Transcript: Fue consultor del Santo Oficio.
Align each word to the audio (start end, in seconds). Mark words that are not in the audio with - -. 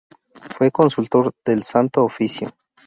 Fue 0.49 0.71
consultor 0.71 1.31
del 1.45 1.61
Santo 1.61 2.03
Oficio. 2.03 2.47